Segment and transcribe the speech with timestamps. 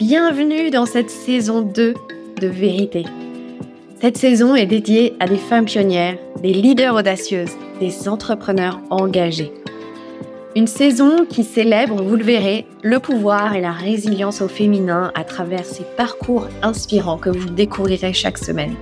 [0.00, 1.92] bienvenue dans cette saison 2
[2.40, 3.04] de Vérité.
[4.00, 9.52] Cette saison est dédiée à des femmes pionnières, des leaders audacieuses, des entrepreneurs engagés.
[10.56, 15.22] Une saison qui célèbre, vous le verrez, le pouvoir et la résilience au féminin à
[15.22, 18.76] travers ces parcours inspirants que vous découvrirez chaque semaine.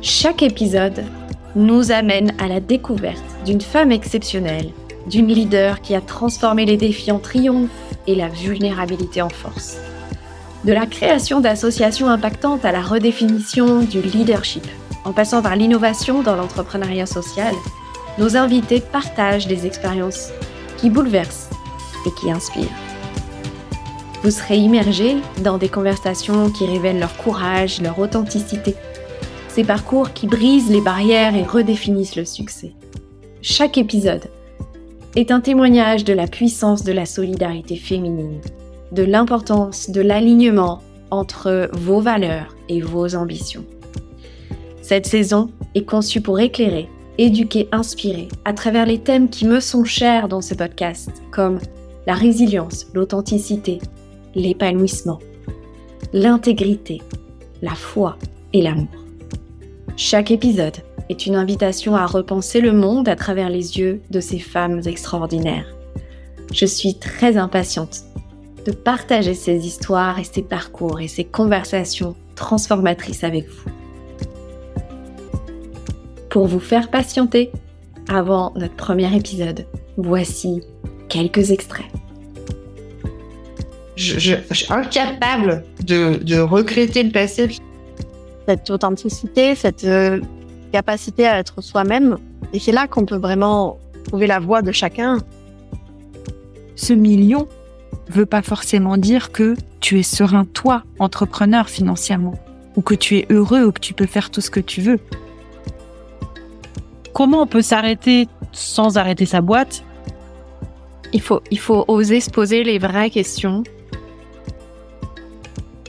[0.00, 1.02] Chaque épisode
[1.56, 4.70] nous amène à la découverte d'une femme exceptionnelle,
[5.10, 7.68] d'une leader qui a transformé les défis en triomphe
[8.06, 9.80] et la vulnérabilité en force.
[10.64, 14.66] De la création d'associations impactantes à la redéfinition du leadership,
[15.04, 17.54] en passant par l'innovation dans l'entrepreneuriat social,
[18.18, 20.30] nos invités partagent des expériences
[20.78, 21.50] qui bouleversent
[22.06, 22.72] et qui inspirent.
[24.22, 28.74] Vous serez immergés dans des conversations qui révèlent leur courage, leur authenticité,
[29.48, 32.72] ces parcours qui brisent les barrières et redéfinissent le succès.
[33.42, 34.30] Chaque épisode
[35.14, 38.40] est un témoignage de la puissance de la solidarité féminine,
[38.94, 43.64] de l'importance de l'alignement entre vos valeurs et vos ambitions.
[44.82, 49.84] Cette saison est conçue pour éclairer, éduquer, inspirer à travers les thèmes qui me sont
[49.84, 51.58] chers dans ce podcast, comme
[52.06, 53.78] la résilience, l'authenticité,
[54.34, 55.18] l'épanouissement,
[56.12, 57.00] l'intégrité,
[57.62, 58.16] la foi
[58.52, 58.88] et l'amour.
[59.96, 60.76] Chaque épisode
[61.08, 65.74] est une invitation à repenser le monde à travers les yeux de ces femmes extraordinaires.
[66.52, 68.04] Je suis très impatiente
[68.64, 73.70] de partager ces histoires et ces parcours et ces conversations transformatrices avec vous.
[76.30, 77.52] Pour vous faire patienter,
[78.08, 79.66] avant notre premier épisode,
[79.96, 80.62] voici
[81.08, 81.86] quelques extraits.
[83.96, 87.48] Je, suis incapable de, de regretter le passé.
[88.48, 90.20] Cette authenticité, cette euh,
[90.72, 92.16] capacité à être soi-même.
[92.52, 93.78] Et c'est là qu'on peut vraiment
[94.08, 95.18] trouver la voix de chacun.
[96.74, 97.46] Ce million
[98.08, 102.34] veut pas forcément dire que tu es serein, toi, entrepreneur financièrement,
[102.76, 104.98] ou que tu es heureux, ou que tu peux faire tout ce que tu veux.
[107.12, 109.84] Comment on peut s'arrêter sans arrêter sa boîte?
[111.12, 113.62] Il faut, il faut oser se poser les vraies questions.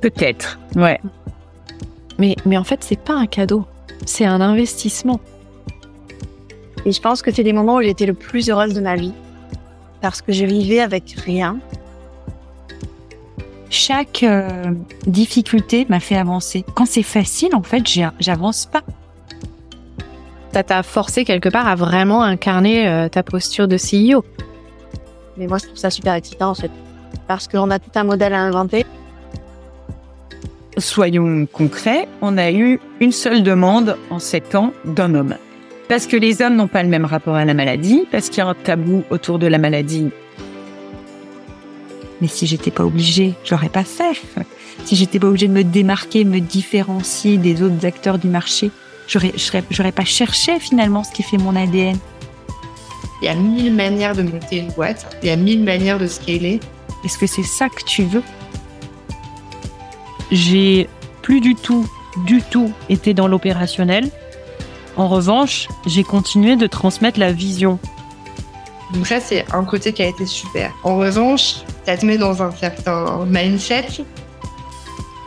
[0.00, 1.00] Peut-être, ouais.
[2.18, 3.64] Mais, mais en fait, c'est pas un cadeau
[4.06, 5.20] c'est un investissement.
[6.84, 9.12] Et je pense que c'est des moments où j'étais le plus heureuse de ma vie.
[10.00, 11.58] Parce que je vivais avec rien.
[13.70, 14.72] Chaque euh,
[15.06, 16.64] difficulté m'a fait avancer.
[16.74, 17.82] Quand c'est facile, en fait,
[18.18, 18.82] j'avance pas.
[20.52, 24.24] Ça t'a forcé quelque part à vraiment incarner euh, ta posture de CEO.
[25.36, 26.70] Mais moi, je trouve ça super excitant, en fait.
[27.26, 28.86] Parce qu'on a tout un modèle à inventer
[30.80, 35.36] soyons concrets, on a eu une seule demande en sept ans d'un homme.
[35.88, 38.40] Parce que les hommes n'ont pas le même rapport à la maladie, parce qu'il y
[38.42, 40.10] a un tabou autour de la maladie.
[42.20, 44.20] Mais si j'étais pas obligée, je l'aurais pas fait.
[44.84, 48.70] Si j'étais pas obligée de me démarquer, me différencier des autres acteurs du marché,
[49.06, 49.32] j'aurais,
[49.70, 51.96] j'aurais pas cherché finalement ce qui fait mon ADN.
[53.20, 56.06] Il y a mille manières de monter une boîte, il y a mille manières de
[56.06, 56.60] scaler.
[57.04, 58.22] Est-ce que c'est ça que tu veux?
[60.30, 60.88] J'ai
[61.22, 61.88] plus du tout,
[62.26, 64.10] du tout été dans l'opérationnel.
[64.96, 67.78] En revanche, j'ai continué de transmettre la vision.
[68.92, 70.72] Donc ça, c'est un côté qui a été super.
[70.82, 73.86] En revanche, ça te met dans un certain mindset.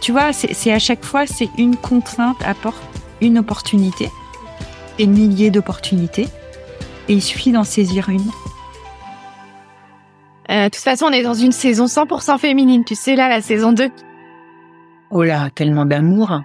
[0.00, 2.82] Tu vois, c'est à chaque fois, c'est une contrainte apporte
[3.20, 4.10] une opportunité,
[4.98, 6.28] des milliers d'opportunités,
[7.08, 8.20] et il suffit d'en saisir une.
[10.50, 12.84] Euh, de toute façon, on est dans une saison 100% féminine.
[12.84, 13.90] Tu sais, là, la saison 2,
[15.10, 16.40] Oh là, tellement d'amour.